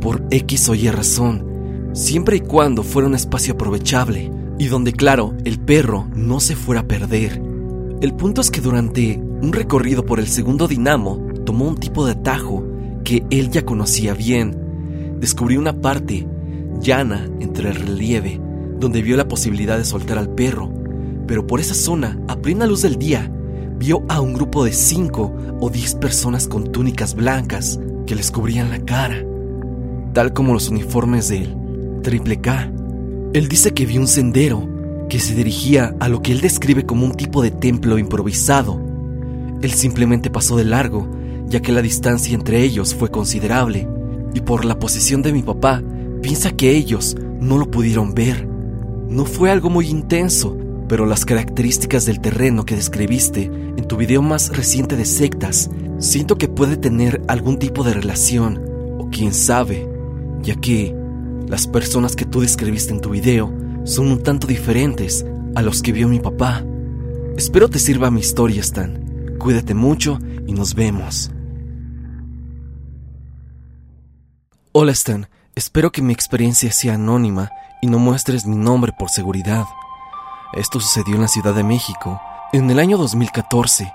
por 0.01 0.25
X 0.31 0.69
o 0.69 0.75
Y 0.75 0.89
razón, 0.89 1.91
siempre 1.93 2.38
y 2.38 2.39
cuando 2.41 2.81
fuera 2.81 3.07
un 3.07 3.15
espacio 3.15 3.53
aprovechable 3.53 4.31
y 4.57 4.67
donde, 4.67 4.93
claro, 4.93 5.33
el 5.43 5.59
perro 5.59 6.07
no 6.15 6.39
se 6.39 6.55
fuera 6.55 6.81
a 6.81 6.88
perder. 6.88 7.41
El 8.01 8.13
punto 8.13 8.41
es 8.41 8.51
que 8.51 8.62
durante 8.62 9.17
un 9.17 9.53
recorrido 9.53 10.05
por 10.05 10.19
el 10.19 10.27
segundo 10.27 10.67
dinamo 10.67 11.19
tomó 11.45 11.67
un 11.67 11.77
tipo 11.77 12.05
de 12.05 12.13
atajo 12.13 12.65
que 13.03 13.25
él 13.29 13.50
ya 13.51 13.65
conocía 13.65 14.13
bien. 14.13 15.17
Descubrió 15.19 15.59
una 15.59 15.81
parte 15.81 16.27
llana 16.79 17.29
entre 17.39 17.69
el 17.69 17.75
relieve, 17.75 18.41
donde 18.79 19.01
vio 19.01 19.17
la 19.17 19.27
posibilidad 19.27 19.77
de 19.77 19.85
soltar 19.85 20.17
al 20.17 20.29
perro, 20.29 20.71
pero 21.27 21.47
por 21.47 21.59
esa 21.59 21.74
zona, 21.74 22.19
a 22.27 22.35
plena 22.35 22.65
luz 22.67 22.81
del 22.81 22.97
día, 22.97 23.31
vio 23.77 24.03
a 24.09 24.21
un 24.21 24.33
grupo 24.33 24.63
de 24.63 24.71
cinco 24.71 25.33
o 25.59 25.69
diez 25.69 25.95
personas 25.95 26.47
con 26.47 26.71
túnicas 26.71 27.15
blancas 27.15 27.79
que 28.05 28.15
les 28.15 28.31
cubrían 28.31 28.69
la 28.69 28.79
cara, 28.79 29.24
tal 30.13 30.33
como 30.33 30.53
los 30.53 30.69
uniformes 30.69 31.29
del 31.29 31.55
Triple 32.03 32.39
K. 32.41 32.71
Él 33.35 33.49
dice 33.49 33.73
que 33.73 33.85
vio 33.85 33.99
un 33.99 34.07
sendero 34.07 34.65
que 35.09 35.19
se 35.19 35.35
dirigía 35.35 35.93
a 35.99 36.07
lo 36.07 36.21
que 36.21 36.31
él 36.31 36.39
describe 36.39 36.85
como 36.85 37.05
un 37.05 37.15
tipo 37.15 37.41
de 37.41 37.51
templo 37.51 37.97
improvisado. 37.97 38.79
Él 39.61 39.73
simplemente 39.73 40.29
pasó 40.29 40.55
de 40.55 40.63
largo, 40.63 41.05
ya 41.49 41.59
que 41.59 41.73
la 41.73 41.81
distancia 41.81 42.33
entre 42.33 42.61
ellos 42.61 42.95
fue 42.95 43.11
considerable, 43.11 43.89
y 44.33 44.39
por 44.39 44.63
la 44.63 44.79
posición 44.79 45.21
de 45.21 45.33
mi 45.33 45.41
papá, 45.41 45.83
piensa 46.21 46.51
que 46.51 46.77
ellos 46.77 47.17
no 47.41 47.57
lo 47.57 47.69
pudieron 47.69 48.13
ver. 48.13 48.47
No 49.09 49.25
fue 49.25 49.51
algo 49.51 49.69
muy 49.69 49.89
intenso, 49.89 50.57
pero 50.87 51.05
las 51.05 51.25
características 51.25 52.05
del 52.05 52.21
terreno 52.21 52.65
que 52.65 52.77
describiste 52.77 53.51
en 53.75 53.85
tu 53.85 53.97
video 53.97 54.21
más 54.21 54.55
reciente 54.55 54.95
de 54.95 55.03
sectas, 55.03 55.69
siento 55.99 56.37
que 56.37 56.47
puede 56.47 56.77
tener 56.77 57.21
algún 57.27 57.59
tipo 57.59 57.83
de 57.83 57.95
relación, 57.95 58.61
o 58.97 59.09
quién 59.09 59.33
sabe, 59.33 59.89
ya 60.41 60.55
que 60.55 60.95
las 61.47 61.67
personas 61.67 62.15
que 62.15 62.25
tú 62.25 62.41
describiste 62.41 62.91
en 62.91 63.01
tu 63.01 63.09
video 63.09 63.53
son 63.83 64.11
un 64.11 64.23
tanto 64.23 64.47
diferentes 64.47 65.25
a 65.55 65.61
los 65.61 65.81
que 65.81 65.91
vio 65.91 66.07
mi 66.07 66.19
papá. 66.19 66.63
Espero 67.37 67.69
te 67.69 67.79
sirva 67.79 68.11
mi 68.11 68.21
historia, 68.21 68.61
Stan. 68.61 69.37
Cuídate 69.37 69.73
mucho 69.73 70.19
y 70.47 70.53
nos 70.53 70.73
vemos. 70.73 71.31
Hola, 74.71 74.91
Stan. 74.91 75.27
Espero 75.55 75.91
que 75.91 76.01
mi 76.01 76.13
experiencia 76.13 76.71
sea 76.71 76.95
anónima 76.95 77.49
y 77.81 77.87
no 77.87 77.99
muestres 77.99 78.45
mi 78.45 78.55
nombre 78.55 78.91
por 78.97 79.09
seguridad. 79.09 79.65
Esto 80.53 80.79
sucedió 80.79 81.15
en 81.15 81.21
la 81.21 81.27
Ciudad 81.27 81.53
de 81.53 81.63
México. 81.63 82.19
En 82.51 82.69
el 82.69 82.79
año 82.79 82.97
2014, 82.97 83.93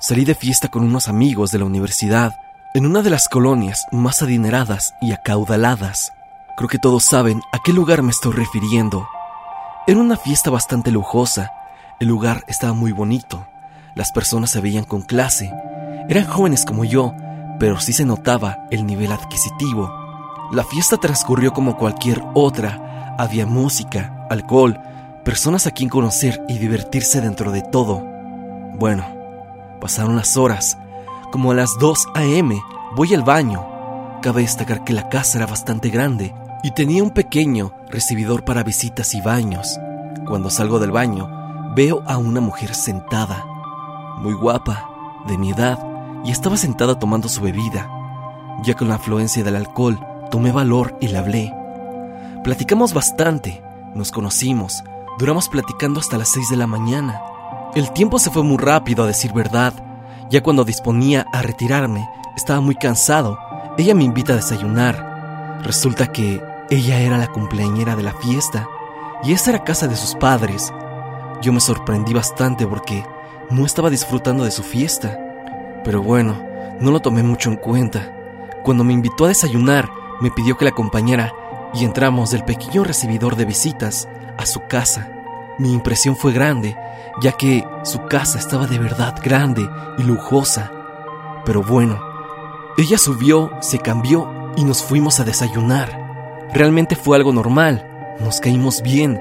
salí 0.00 0.24
de 0.24 0.34
fiesta 0.34 0.68
con 0.68 0.82
unos 0.82 1.08
amigos 1.08 1.52
de 1.52 1.58
la 1.58 1.64
universidad 1.64 2.32
en 2.74 2.86
una 2.86 3.02
de 3.02 3.10
las 3.10 3.28
colonias 3.28 3.86
más 3.92 4.22
adineradas 4.22 4.94
y 5.00 5.12
acaudaladas. 5.12 6.12
Creo 6.56 6.70
que 6.70 6.78
todos 6.78 7.04
saben 7.04 7.42
a 7.52 7.58
qué 7.58 7.74
lugar 7.74 8.00
me 8.02 8.10
estoy 8.10 8.32
refiriendo. 8.32 9.06
Era 9.86 10.00
una 10.00 10.16
fiesta 10.16 10.48
bastante 10.48 10.90
lujosa. 10.90 11.52
El 12.00 12.08
lugar 12.08 12.44
estaba 12.46 12.72
muy 12.72 12.92
bonito. 12.92 13.46
Las 13.94 14.10
personas 14.10 14.52
se 14.52 14.62
veían 14.62 14.84
con 14.84 15.02
clase. 15.02 15.52
Eran 16.08 16.24
jóvenes 16.24 16.64
como 16.64 16.86
yo, 16.86 17.12
pero 17.60 17.78
sí 17.78 17.92
se 17.92 18.06
notaba 18.06 18.66
el 18.70 18.86
nivel 18.86 19.12
adquisitivo. 19.12 19.92
La 20.50 20.64
fiesta 20.64 20.96
transcurrió 20.96 21.52
como 21.52 21.76
cualquier 21.76 22.24
otra. 22.32 23.14
Había 23.18 23.44
música, 23.44 24.26
alcohol, 24.30 24.80
personas 25.26 25.66
a 25.66 25.72
quien 25.72 25.90
conocer 25.90 26.42
y 26.48 26.56
divertirse 26.56 27.20
dentro 27.20 27.52
de 27.52 27.60
todo. 27.60 28.02
Bueno, 28.78 29.04
pasaron 29.78 30.16
las 30.16 30.38
horas. 30.38 30.78
Como 31.30 31.50
a 31.50 31.54
las 31.54 31.76
2 31.78 32.06
a.m. 32.14 32.58
voy 32.96 33.12
al 33.12 33.24
baño. 33.24 33.62
Cabe 34.22 34.40
destacar 34.40 34.84
que 34.84 34.94
la 34.94 35.10
casa 35.10 35.36
era 35.36 35.46
bastante 35.46 35.90
grande 35.90 36.34
y 36.66 36.72
tenía 36.72 37.04
un 37.04 37.10
pequeño 37.10 37.70
recibidor 37.90 38.44
para 38.44 38.64
visitas 38.64 39.14
y 39.14 39.20
baños. 39.20 39.78
Cuando 40.26 40.50
salgo 40.50 40.80
del 40.80 40.90
baño, 40.90 41.30
veo 41.76 42.02
a 42.06 42.18
una 42.18 42.40
mujer 42.40 42.74
sentada, 42.74 43.46
muy 44.18 44.34
guapa, 44.34 44.90
de 45.28 45.38
mi 45.38 45.52
edad, 45.52 45.78
y 46.24 46.32
estaba 46.32 46.56
sentada 46.56 46.98
tomando 46.98 47.28
su 47.28 47.40
bebida. 47.40 47.88
Ya 48.64 48.74
con 48.74 48.88
la 48.88 48.96
afluencia 48.96 49.44
del 49.44 49.54
alcohol, 49.54 50.04
tomé 50.28 50.50
valor 50.50 50.98
y 51.00 51.06
le 51.06 51.18
hablé. 51.18 51.54
Platicamos 52.42 52.92
bastante, 52.92 53.62
nos 53.94 54.10
conocimos, 54.10 54.82
duramos 55.20 55.48
platicando 55.48 56.00
hasta 56.00 56.18
las 56.18 56.30
6 56.30 56.50
de 56.50 56.56
la 56.56 56.66
mañana. 56.66 57.22
El 57.76 57.92
tiempo 57.92 58.18
se 58.18 58.32
fue 58.32 58.42
muy 58.42 58.58
rápido, 58.58 59.04
a 59.04 59.06
decir 59.06 59.32
verdad. 59.32 59.72
Ya 60.30 60.42
cuando 60.42 60.64
disponía 60.64 61.26
a 61.32 61.42
retirarme, 61.42 62.10
estaba 62.36 62.60
muy 62.60 62.74
cansado. 62.74 63.38
Ella 63.78 63.94
me 63.94 64.02
invita 64.02 64.32
a 64.32 64.36
desayunar. 64.36 65.60
Resulta 65.62 66.08
que 66.08 66.55
ella 66.68 66.98
era 66.98 67.16
la 67.16 67.28
cumpleañera 67.28 67.94
de 67.94 68.02
la 68.02 68.14
fiesta 68.14 68.68
y 69.22 69.32
esa 69.32 69.50
era 69.50 69.64
casa 69.64 69.86
de 69.86 69.96
sus 69.96 70.14
padres. 70.16 70.72
Yo 71.40 71.52
me 71.52 71.60
sorprendí 71.60 72.12
bastante 72.12 72.66
porque 72.66 73.04
no 73.50 73.64
estaba 73.64 73.90
disfrutando 73.90 74.44
de 74.44 74.50
su 74.50 74.62
fiesta. 74.62 75.16
Pero 75.84 76.02
bueno, 76.02 76.42
no 76.80 76.90
lo 76.90 77.00
tomé 77.00 77.22
mucho 77.22 77.50
en 77.50 77.56
cuenta. 77.56 78.12
Cuando 78.64 78.82
me 78.82 78.92
invitó 78.92 79.24
a 79.26 79.28
desayunar, 79.28 79.88
me 80.20 80.30
pidió 80.32 80.56
que 80.56 80.64
la 80.64 80.70
acompañara 80.70 81.32
y 81.72 81.84
entramos 81.84 82.32
del 82.32 82.44
pequeño 82.44 82.82
recibidor 82.82 83.36
de 83.36 83.44
visitas 83.44 84.08
a 84.36 84.46
su 84.46 84.66
casa. 84.66 85.08
Mi 85.58 85.72
impresión 85.72 86.16
fue 86.16 86.32
grande, 86.32 86.76
ya 87.20 87.32
que 87.32 87.64
su 87.84 88.06
casa 88.06 88.38
estaba 88.38 88.66
de 88.66 88.78
verdad 88.78 89.14
grande 89.22 89.68
y 89.98 90.02
lujosa. 90.02 90.72
Pero 91.44 91.62
bueno, 91.62 92.00
ella 92.76 92.98
subió, 92.98 93.52
se 93.60 93.78
cambió 93.78 94.52
y 94.56 94.64
nos 94.64 94.82
fuimos 94.82 95.20
a 95.20 95.24
desayunar. 95.24 96.05
Realmente 96.52 96.96
fue 96.96 97.16
algo 97.16 97.32
normal, 97.32 97.86
nos 98.20 98.40
caímos 98.40 98.82
bien, 98.82 99.20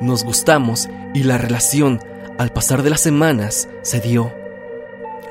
nos 0.00 0.24
gustamos 0.24 0.88
y 1.14 1.22
la 1.22 1.38
relación, 1.38 2.00
al 2.38 2.50
pasar 2.50 2.82
de 2.82 2.90
las 2.90 3.00
semanas, 3.00 3.68
se 3.82 4.00
dio. 4.00 4.32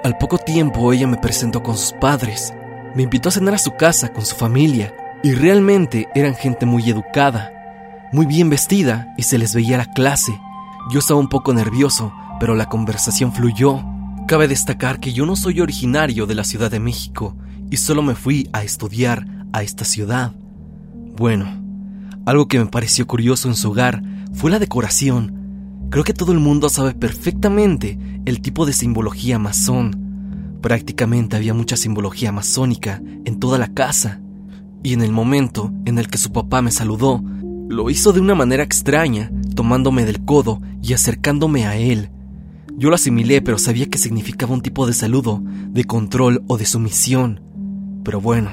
Al 0.03 0.17
poco 0.17 0.37
tiempo 0.37 0.91
ella 0.93 1.07
me 1.07 1.17
presentó 1.17 1.61
con 1.61 1.77
sus 1.77 1.93
padres, 1.93 2.53
me 2.95 3.03
invitó 3.03 3.29
a 3.29 3.31
cenar 3.31 3.53
a 3.53 3.59
su 3.59 3.75
casa 3.75 4.11
con 4.11 4.25
su 4.25 4.35
familia 4.35 4.95
y 5.23 5.33
realmente 5.33 6.09
eran 6.15 6.35
gente 6.35 6.65
muy 6.65 6.89
educada, 6.89 7.51
muy 8.11 8.25
bien 8.25 8.49
vestida 8.49 9.13
y 9.17 9.23
se 9.23 9.37
les 9.37 9.53
veía 9.53 9.77
la 9.77 9.91
clase. 9.93 10.39
Yo 10.91 10.99
estaba 10.99 11.19
un 11.19 11.29
poco 11.29 11.53
nervioso, 11.53 12.13
pero 12.39 12.55
la 12.55 12.67
conversación 12.67 13.31
fluyó. 13.31 13.83
Cabe 14.27 14.47
destacar 14.47 14.99
que 14.99 15.13
yo 15.13 15.25
no 15.25 15.35
soy 15.35 15.61
originario 15.61 16.25
de 16.25 16.35
la 16.35 16.43
Ciudad 16.43 16.71
de 16.71 16.79
México 16.79 17.35
y 17.69 17.77
solo 17.77 18.01
me 18.01 18.15
fui 18.15 18.49
a 18.53 18.63
estudiar 18.63 19.25
a 19.53 19.63
esta 19.63 19.85
ciudad. 19.85 20.33
Bueno, 21.15 21.45
algo 22.25 22.47
que 22.47 22.57
me 22.57 22.65
pareció 22.65 23.05
curioso 23.05 23.47
en 23.47 23.55
su 23.55 23.69
hogar 23.69 24.01
fue 24.33 24.49
la 24.49 24.57
decoración. 24.57 25.87
Creo 25.91 26.03
que 26.03 26.13
todo 26.13 26.31
el 26.31 26.39
mundo 26.39 26.69
sabe 26.69 26.95
perfectamente 26.95 27.99
el 28.25 28.41
tipo 28.41 28.65
de 28.65 28.73
simbología 28.73 29.37
masón. 29.37 30.57
Prácticamente 30.61 31.35
había 31.35 31.53
mucha 31.53 31.77
simbología 31.77 32.31
masónica 32.31 32.99
en 33.25 33.39
toda 33.39 33.59
la 33.59 33.67
casa. 33.67 34.21
Y 34.81 34.93
en 34.93 35.03
el 35.03 35.11
momento 35.11 35.71
en 35.85 35.99
el 35.99 36.07
que 36.07 36.17
su 36.17 36.31
papá 36.31 36.63
me 36.63 36.71
saludó, 36.71 37.23
lo 37.69 37.91
hizo 37.91 38.11
de 38.11 38.19
una 38.19 38.33
manera 38.33 38.63
extraña, 38.63 39.31
tomándome 39.55 40.05
del 40.05 40.25
codo 40.25 40.61
y 40.81 40.93
acercándome 40.93 41.67
a 41.67 41.75
él. 41.75 42.09
Yo 42.75 42.89
lo 42.89 42.95
asimilé, 42.95 43.43
pero 43.43 43.59
sabía 43.59 43.85
que 43.85 43.99
significaba 43.99 44.53
un 44.53 44.61
tipo 44.61 44.87
de 44.87 44.93
saludo, 44.93 45.43
de 45.43 45.83
control 45.83 46.43
o 46.47 46.57
de 46.57 46.65
sumisión. 46.65 47.39
Pero 48.03 48.19
bueno, 48.19 48.49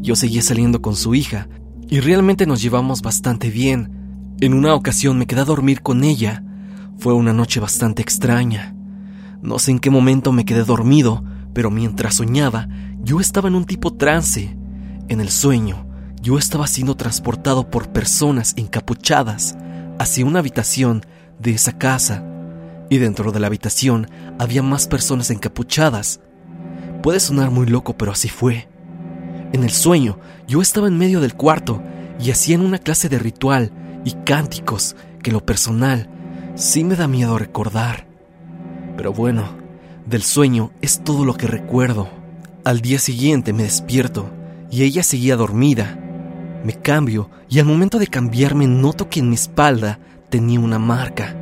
yo 0.00 0.16
seguía 0.16 0.42
saliendo 0.42 0.82
con 0.82 0.96
su 0.96 1.14
hija 1.14 1.46
y 1.94 2.00
realmente 2.00 2.44
nos 2.44 2.60
llevamos 2.60 3.02
bastante 3.02 3.50
bien. 3.50 4.34
En 4.40 4.52
una 4.52 4.74
ocasión 4.74 5.16
me 5.16 5.28
quedé 5.28 5.42
a 5.42 5.44
dormir 5.44 5.80
con 5.80 6.02
ella. 6.02 6.42
Fue 6.98 7.14
una 7.14 7.32
noche 7.32 7.60
bastante 7.60 8.02
extraña. 8.02 8.74
No 9.42 9.60
sé 9.60 9.70
en 9.70 9.78
qué 9.78 9.90
momento 9.90 10.32
me 10.32 10.44
quedé 10.44 10.64
dormido, 10.64 11.22
pero 11.52 11.70
mientras 11.70 12.16
soñaba, 12.16 12.66
yo 13.04 13.20
estaba 13.20 13.46
en 13.46 13.54
un 13.54 13.64
tipo 13.64 13.94
trance. 13.94 14.56
En 15.06 15.20
el 15.20 15.30
sueño, 15.30 15.86
yo 16.20 16.36
estaba 16.36 16.66
siendo 16.66 16.96
transportado 16.96 17.70
por 17.70 17.92
personas 17.92 18.54
encapuchadas 18.56 19.56
hacia 20.00 20.26
una 20.26 20.40
habitación 20.40 21.02
de 21.38 21.52
esa 21.52 21.78
casa 21.78 22.24
y 22.90 22.98
dentro 22.98 23.30
de 23.30 23.38
la 23.38 23.46
habitación 23.46 24.08
había 24.40 24.64
más 24.64 24.88
personas 24.88 25.30
encapuchadas. 25.30 26.18
Puede 27.04 27.20
sonar 27.20 27.52
muy 27.52 27.66
loco, 27.66 27.96
pero 27.96 28.10
así 28.10 28.28
fue. 28.28 28.66
En 29.54 29.62
el 29.62 29.70
sueño, 29.70 30.18
yo 30.48 30.60
estaba 30.60 30.88
en 30.88 30.98
medio 30.98 31.20
del 31.20 31.34
cuarto 31.34 31.80
y 32.18 32.32
hacían 32.32 32.60
una 32.60 32.80
clase 32.80 33.08
de 33.08 33.20
ritual 33.20 33.70
y 34.04 34.10
cánticos 34.24 34.96
que 35.22 35.30
lo 35.30 35.46
personal 35.46 36.08
sí 36.56 36.82
me 36.82 36.96
da 36.96 37.06
miedo 37.06 37.38
recordar. 37.38 38.04
Pero 38.96 39.12
bueno, 39.12 39.44
del 40.06 40.24
sueño 40.24 40.72
es 40.82 41.04
todo 41.04 41.24
lo 41.24 41.36
que 41.36 41.46
recuerdo. 41.46 42.08
Al 42.64 42.80
día 42.80 42.98
siguiente 42.98 43.52
me 43.52 43.62
despierto 43.62 44.28
y 44.72 44.82
ella 44.82 45.04
seguía 45.04 45.36
dormida. 45.36 46.00
Me 46.64 46.72
cambio 46.72 47.30
y 47.48 47.60
al 47.60 47.66
momento 47.66 48.00
de 48.00 48.08
cambiarme 48.08 48.66
noto 48.66 49.08
que 49.08 49.20
en 49.20 49.28
mi 49.28 49.36
espalda 49.36 50.00
tenía 50.30 50.58
una 50.58 50.80
marca. 50.80 51.36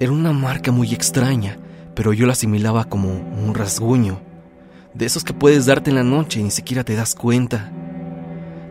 Era 0.00 0.10
una 0.10 0.32
marca 0.32 0.72
muy 0.72 0.92
extraña, 0.92 1.56
pero 1.94 2.12
yo 2.12 2.26
la 2.26 2.32
asimilaba 2.32 2.86
como 2.86 3.10
un 3.10 3.54
rasguño, 3.54 4.25
de 4.96 5.04
esos 5.04 5.24
que 5.24 5.34
puedes 5.34 5.66
darte 5.66 5.90
en 5.90 5.96
la 5.96 6.02
noche 6.02 6.40
y 6.40 6.42
ni 6.42 6.50
siquiera 6.50 6.82
te 6.82 6.94
das 6.94 7.14
cuenta. 7.14 7.70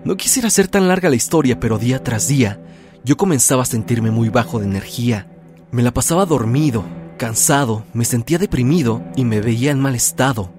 No 0.04 0.18
quisiera 0.18 0.48
hacer 0.48 0.68
tan 0.68 0.88
larga 0.88 1.10
la 1.10 1.16
historia, 1.16 1.60
pero 1.60 1.78
día 1.78 2.04
tras 2.04 2.28
día 2.28 2.60
yo 3.04 3.18
comenzaba 3.18 3.62
a 3.62 3.68
sentirme 3.68 4.10
muy 4.10 4.30
bajo 4.30 4.60
de 4.60 4.66
energía. 4.66 5.28
Me 5.70 5.84
la 5.84 5.94
pasaba 5.94 6.26
dormido, 6.26 6.84
cansado, 7.18 7.86
me 7.94 8.06
sentía 8.06 8.40
deprimido 8.40 9.04
y 9.16 9.24
me 9.24 9.42
veía 9.42 9.70
en 9.72 9.80
mal 9.80 9.94
estado. 9.94 10.52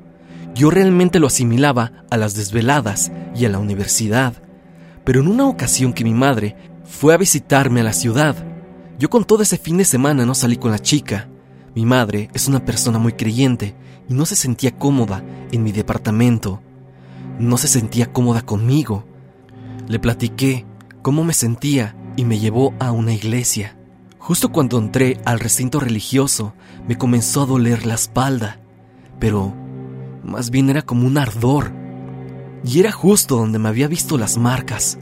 Yo 0.54 0.70
realmente 0.70 1.18
lo 1.18 1.26
asimilaba 1.26 1.92
a 2.10 2.16
las 2.16 2.34
desveladas 2.34 3.10
y 3.34 3.44
a 3.44 3.48
la 3.48 3.58
universidad. 3.58 4.34
Pero 5.04 5.20
en 5.20 5.28
una 5.28 5.48
ocasión 5.48 5.92
que 5.92 6.04
mi 6.04 6.14
madre 6.14 6.56
fue 6.84 7.12
a 7.12 7.16
visitarme 7.16 7.80
a 7.80 7.84
la 7.84 7.92
ciudad, 7.92 8.36
yo 8.98 9.10
con 9.10 9.24
todo 9.24 9.42
ese 9.42 9.58
fin 9.58 9.76
de 9.76 9.84
semana 9.84 10.24
no 10.24 10.34
salí 10.34 10.56
con 10.56 10.70
la 10.70 10.78
chica. 10.78 11.28
Mi 11.74 11.84
madre 11.84 12.30
es 12.32 12.46
una 12.46 12.64
persona 12.64 12.98
muy 12.98 13.14
creyente 13.14 13.74
y 14.08 14.14
no 14.14 14.26
se 14.26 14.36
sentía 14.36 14.76
cómoda 14.76 15.22
en 15.52 15.62
mi 15.62 15.72
departamento. 15.72 16.60
No 17.38 17.56
se 17.58 17.68
sentía 17.68 18.12
cómoda 18.12 18.42
conmigo. 18.42 19.04
Le 19.88 19.98
platiqué 19.98 20.64
cómo 21.02 21.24
me 21.24 21.34
sentía 21.34 21.94
y 22.16 22.24
me 22.24 22.38
llevó 22.38 22.74
a 22.78 22.92
una 22.92 23.12
iglesia. 23.12 23.76
Justo 24.18 24.50
cuando 24.50 24.78
entré 24.78 25.20
al 25.24 25.38
recinto 25.38 25.78
religioso, 25.78 26.54
me 26.88 26.98
comenzó 26.98 27.42
a 27.42 27.46
doler 27.46 27.86
la 27.86 27.94
espalda, 27.94 28.58
pero 29.20 29.54
más 30.24 30.50
bien 30.50 30.68
era 30.68 30.82
como 30.82 31.06
un 31.06 31.18
ardor. 31.18 31.72
Y 32.64 32.80
era 32.80 32.90
justo 32.90 33.36
donde 33.36 33.60
me 33.60 33.68
había 33.68 33.86
visto 33.86 34.18
las 34.18 34.36
marcas. 34.36 34.98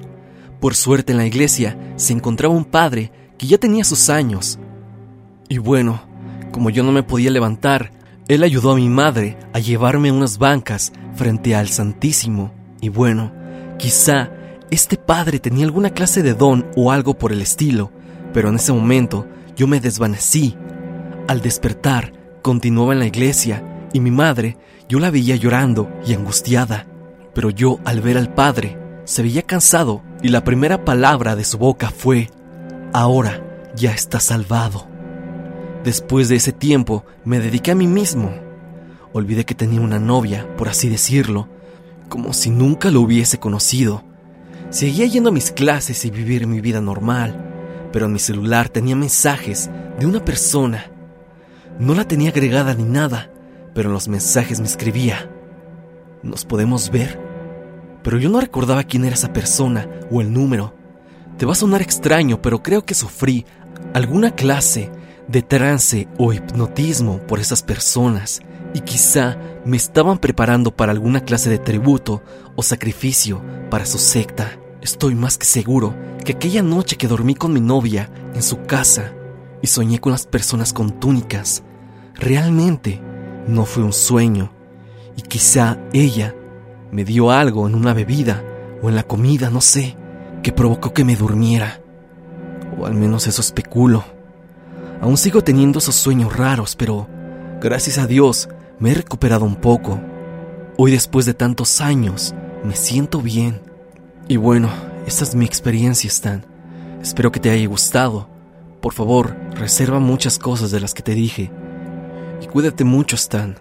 Por 0.61 0.75
suerte 0.75 1.13
en 1.13 1.19
la 1.19 1.27
iglesia 1.27 1.79
se 1.97 2.13
encontraba 2.13 2.55
un 2.55 2.67
padre 2.67 3.13
que 3.39 3.47
ya 3.47 3.57
tenía 3.57 3.85
sus 3.85 4.11
años. 4.11 4.59
Y 5.49 5.57
bueno, 5.59 6.03
como 6.53 6.69
yo 6.69 6.83
no 6.83 6.93
me 6.93 7.03
podía 7.03 7.31
levantar, 7.31 7.91
él 8.29 8.43
ayudó 8.43 8.73
a 8.73 8.77
mi 8.77 8.89
madre 8.89 9.37
a 9.53 9.59
llevarme 9.59 10.09
a 10.09 10.13
unas 10.13 10.39
bancas 10.39 10.93
frente 11.15 11.55
al 11.55 11.69
Santísimo. 11.69 12.53
Y 12.81 12.89
bueno, 12.89 13.33
quizá 13.79 14.31
este 14.71 14.97
padre 14.97 15.39
tenía 15.39 15.65
alguna 15.65 15.91
clase 15.91 16.23
de 16.23 16.35
don 16.35 16.67
o 16.75 16.91
algo 16.91 17.19
por 17.19 17.33
el 17.33 17.43
estilo, 17.43 17.91
pero 18.33 18.49
en 18.49 18.57
ese 18.57 18.73
momento 18.73 19.27
yo 19.57 19.67
me 19.67 19.81
desvanecí. 19.81 20.57
Al 21.29 21.43
despertar, 21.43 22.13
continuaba 22.43 22.93
en 22.93 22.99
la 22.99 23.07
iglesia 23.07 23.89
y 23.93 24.01
mi 24.01 24.11
madre, 24.11 24.57
yo 24.89 24.99
la 24.99 25.11
veía 25.11 25.37
llorando 25.37 25.91
y 26.07 26.15
angustiada. 26.15 26.87
Pero 27.35 27.51
yo, 27.51 27.79
al 27.85 28.01
ver 28.01 28.17
al 28.17 28.33
padre, 28.33 28.79
se 29.05 29.23
veía 29.23 29.43
cansado 29.43 30.03
y 30.23 30.29
la 30.29 30.45
primera 30.45 30.85
palabra 30.85 31.37
de 31.37 31.45
su 31.45 31.59
boca 31.59 31.91
fue, 31.91 32.31
ahora 32.93 33.71
ya 33.77 33.93
está 33.93 34.19
salvado. 34.19 34.94
Después 35.85 36.31
de 36.31 36.37
ese 36.37 36.53
tiempo 36.53 37.05
me 37.27 37.41
dediqué 37.41 37.73
a 37.73 37.75
mí 37.75 37.87
mismo. 37.87 38.33
Olvidé 39.13 39.45
que 39.45 39.55
tenía 39.55 39.83
una 39.83 39.99
novia, 39.99 40.49
por 40.57 40.71
así 40.71 40.89
decirlo, 40.89 41.47
como 42.09 42.33
si 42.33 42.49
nunca 42.49 42.91
lo 42.91 43.03
hubiese 43.03 43.39
conocido. 43.39 44.03
Seguía 44.71 45.05
yendo 45.05 45.29
a 45.29 45.33
mis 45.33 45.53
clases 45.53 46.07
y 46.07 46.11
vivir 46.11 46.47
mi 46.47 46.63
vida 46.63 46.81
normal, 46.81 47.39
pero 47.93 48.07
en 48.07 48.15
mi 48.15 48.19
celular 48.19 48.71
tenía 48.71 48.97
mensajes 48.97 49.71
de 49.99 50.07
una 50.07 50.25
persona. 50.25 50.87
No 51.79 51.95
la 51.95 52.09
tenía 52.09 52.31
agregada 52.31 52.73
ni 52.73 52.85
nada, 52.85 53.31
pero 53.75 53.91
en 53.91 53.93
los 53.93 54.09
mensajes 54.09 54.61
me 54.61 54.67
escribía, 54.67 55.31
¿nos 56.23 56.47
podemos 56.47 56.91
ver? 56.91 57.21
Pero 58.03 58.19
yo 58.19 58.31
no 58.31 58.41
recordaba 58.41 58.85
quién 58.85 59.05
era 59.05 59.17
esa 59.17 59.35
persona 59.35 59.87
o 60.11 60.23
el 60.23 60.33
número. 60.33 60.75
Te 61.37 61.45
va 61.45 61.53
a 61.53 61.57
sonar 61.57 61.83
extraño, 61.83 62.41
pero 62.41 62.63
creo 62.63 62.87
que 62.87 62.95
sufrí 62.95 63.45
alguna 63.93 64.31
clase 64.35 64.91
de 65.29 65.43
trance 65.43 66.09
o 66.19 66.33
hipnotismo 66.33 67.19
por 67.19 67.41
esas 67.41 67.63
personas 67.63 68.41
y 68.75 68.81
quizá 68.81 69.39
me 69.65 69.77
estaban 69.77 70.19
preparando 70.19 70.75
para 70.75 70.93
alguna 70.93 71.21
clase 71.21 71.49
de 71.49 71.59
tributo 71.59 72.23
o 72.57 72.63
sacrificio 72.63 73.43
para 73.71 73.87
su 73.87 73.99
secta. 73.99 74.59
Estoy 74.83 75.15
más 75.15 75.39
que 75.39 75.47
seguro 75.47 75.95
que 76.25 76.33
aquella 76.33 76.63
noche 76.63 76.97
que 76.97 77.09
dormí 77.09 77.35
con 77.35 77.53
mi 77.53 77.61
novia 77.61 78.11
en 78.35 78.43
su 78.43 78.63
casa 78.63 79.13
y 79.63 79.67
soñé 79.67 79.99
con 79.99 80.13
las 80.13 80.27
personas 80.27 80.73
con 80.73 81.01
túnicas, 81.01 81.63
realmente 82.15 83.01
no 83.49 83.65
fue 83.65 83.83
un 83.83 83.93
sueño 83.93 84.53
y 85.17 85.23
quizá 85.23 85.79
ella 85.93 86.35
me 86.91 87.05
dio 87.05 87.31
algo 87.31 87.67
en 87.67 87.75
una 87.75 87.95
bebida 87.95 88.45
o 88.83 88.89
en 88.89 88.97
la 88.97 89.05
comida, 89.05 89.51
no 89.51 89.61
sé 89.61 89.97
que 90.43 90.53
provocó 90.53 90.93
que 90.93 91.05
me 91.05 91.17
durmiera. 91.17 91.81
O 92.79 92.87
al 92.87 92.95
menos 92.95 93.27
eso 93.27 93.41
especulo. 93.41 94.05
Aún 95.05 95.19
sigo 95.19 95.45
teniendo 95.45 95.81
esos 95.81 95.97
sueños 95.97 96.35
raros, 96.35 96.77
pero 96.77 97.07
gracias 97.61 97.99
a 97.99 98.07
Dios 98.07 98.49
me 98.79 98.91
he 98.91 98.95
recuperado 98.95 99.45
un 99.45 99.55
poco. 99.55 100.01
Hoy 100.79 100.93
después 100.93 101.27
de 101.27 101.35
tantos 101.35 101.83
años 101.83 102.35
me 102.65 102.75
siento 102.75 103.21
bien. 103.21 103.61
Y 104.29 104.39
bueno, 104.39 104.71
esta 105.07 105.25
es 105.25 105.35
mi 105.35 105.45
experiencia, 105.45 106.09
Stan. 106.09 106.47
Espero 107.03 107.31
que 107.31 107.39
te 107.39 107.51
haya 107.51 107.69
gustado. 107.69 108.31
Por 108.81 108.95
favor, 108.95 109.37
reserva 109.51 109.99
muchas 110.01 110.39
cosas 110.39 110.71
de 110.71 110.81
las 110.81 110.95
que 110.95 111.03
te 111.03 111.13
dije. 111.13 111.51
Y 112.41 112.47
cuídate 112.47 112.85
mucho, 112.85 113.15
Stan. 113.17 113.59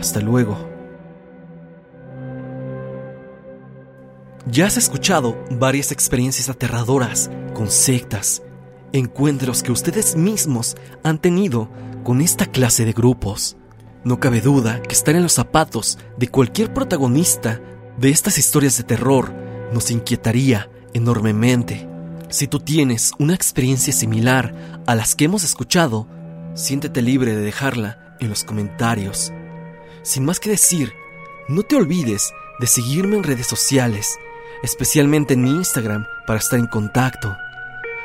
Hasta 0.00 0.18
luego. 0.18 0.68
Ya 4.50 4.66
has 4.66 4.76
escuchado 4.76 5.44
varias 5.48 5.92
experiencias 5.92 6.48
aterradoras 6.48 7.30
con 7.54 7.70
sectas, 7.70 8.42
encuentros 8.92 9.62
que 9.62 9.72
ustedes 9.72 10.16
mismos 10.16 10.76
han 11.02 11.18
tenido 11.18 11.68
con 12.04 12.20
esta 12.20 12.46
clase 12.46 12.84
de 12.84 12.92
grupos. 12.92 13.56
No 14.04 14.20
cabe 14.20 14.40
duda 14.40 14.82
que 14.82 14.94
estar 14.94 15.14
en 15.14 15.22
los 15.22 15.32
zapatos 15.32 15.98
de 16.16 16.28
cualquier 16.28 16.72
protagonista 16.74 17.60
de 17.98 18.10
estas 18.10 18.38
historias 18.38 18.76
de 18.76 18.84
terror 18.84 19.32
nos 19.72 19.90
inquietaría 19.90 20.70
enormemente. 20.92 21.88
Si 22.28 22.46
tú 22.48 22.60
tienes 22.60 23.12
una 23.18 23.34
experiencia 23.34 23.92
similar 23.92 24.82
a 24.86 24.94
las 24.94 25.14
que 25.14 25.26
hemos 25.26 25.44
escuchado, 25.44 26.08
siéntete 26.54 27.02
libre 27.02 27.34
de 27.36 27.42
dejarla 27.42 28.16
en 28.20 28.28
los 28.28 28.44
comentarios. 28.44 29.32
Sin 30.02 30.24
más 30.24 30.40
que 30.40 30.50
decir, 30.50 30.92
no 31.48 31.62
te 31.62 31.76
olvides 31.76 32.32
de 32.58 32.66
seguirme 32.66 33.16
en 33.16 33.22
redes 33.22 33.46
sociales 33.46 34.16
especialmente 34.62 35.34
en 35.34 35.42
mi 35.42 35.50
Instagram, 35.50 36.06
para 36.26 36.38
estar 36.38 36.58
en 36.58 36.66
contacto. 36.66 37.36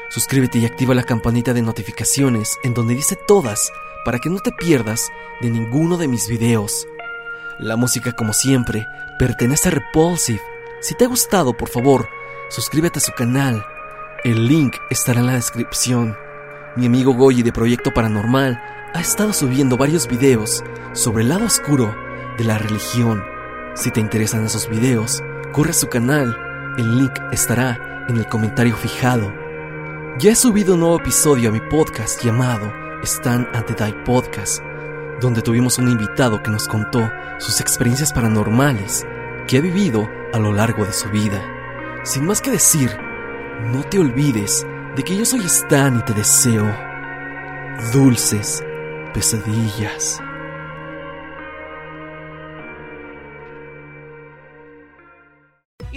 Suscríbete 0.10 0.60
y 0.60 0.66
activa 0.66 0.96
la 0.96 1.04
campanita 1.04 1.54
de 1.54 1.62
notificaciones 1.62 2.58
en 2.64 2.74
donde 2.74 2.96
dice 2.96 3.18
todas 3.28 3.72
para 4.06 4.20
que 4.20 4.30
no 4.30 4.40
te 4.40 4.52
pierdas 4.52 5.12
de 5.42 5.50
ninguno 5.50 5.98
de 5.98 6.08
mis 6.08 6.28
videos. 6.28 6.88
La 7.60 7.76
música, 7.76 8.14
como 8.14 8.34
siempre, 8.34 8.88
pertenece 9.20 9.70
a 9.70 9.72
Repulsive. 9.72 10.42
Si 10.82 10.96
te 10.96 11.06
ha 11.06 11.08
gustado, 11.08 11.56
por 11.58 11.70
favor, 11.70 12.08
suscríbete 12.50 13.00
a 13.00 13.02
su 13.02 13.12
canal. 13.12 13.66
El 14.24 14.48
link 14.48 14.76
estará 14.90 15.20
en 15.20 15.28
la 15.28 15.34
descripción. 15.34 16.16
Mi 16.76 16.86
amigo 16.86 17.14
Goyi 17.14 17.44
de 17.44 17.52
Proyecto 17.52 17.94
Paranormal 17.94 18.62
ha 18.94 19.02
estado 19.02 19.34
subiendo 19.34 19.78
varios 19.78 20.08
videos 20.08 20.64
sobre 20.94 21.24
el 21.24 21.30
lado 21.30 21.46
oscuro 21.46 21.96
de 22.38 22.44
la 22.44 22.58
religión. 22.58 23.24
Si 23.76 23.92
te 23.92 24.00
interesan 24.00 24.46
esos 24.46 24.70
videos, 24.70 25.22
corre 25.52 25.72
a 25.72 25.74
su 25.74 25.88
canal 25.88 26.44
el 26.78 26.96
link 26.96 27.14
estará 27.32 28.06
en 28.08 28.18
el 28.18 28.28
comentario 28.28 28.76
fijado. 28.76 29.34
Ya 30.16 30.32
he 30.32 30.36
subido 30.36 30.74
un 30.74 30.80
nuevo 30.80 30.98
episodio 30.98 31.50
a 31.50 31.52
mi 31.52 31.60
podcast 31.60 32.24
llamado 32.24 32.74
Stand 33.04 33.56
at 33.56 33.66
the 33.66 33.76
Die 33.76 33.94
Podcast, 34.04 34.64
donde 35.22 35.44
tuvimos 35.44 35.78
un 35.78 35.90
invitado 35.90 36.42
que 36.42 36.50
nos 36.50 36.68
contó 36.68 37.08
sus 37.38 37.62
experiencias 37.62 38.12
paranormales 38.14 39.06
que 39.48 39.60
ha 39.60 39.62
vivido 39.62 40.10
a 40.34 40.40
lo 40.40 40.54
largo 40.54 40.86
de 40.86 40.94
su 40.94 41.10
vida. 41.10 41.46
Sin 42.04 42.26
más 42.26 42.42
que 42.42 42.50
decir, 42.50 42.90
no 43.72 43.84
te 43.84 44.00
olvides 44.00 44.66
de 44.96 45.04
que 45.04 45.16
yo 45.16 45.24
soy 45.24 45.42
Stan 45.46 46.00
y 46.00 46.02
te 46.02 46.14
deseo 46.14 46.66
dulces 47.94 48.64
pesadillas. 49.14 50.20